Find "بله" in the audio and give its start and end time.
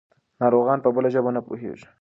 0.95-1.09